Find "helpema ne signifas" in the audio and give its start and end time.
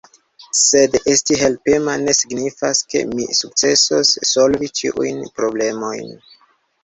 1.41-2.81